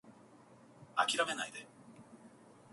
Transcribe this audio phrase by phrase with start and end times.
[0.95, 1.67] 諦めないで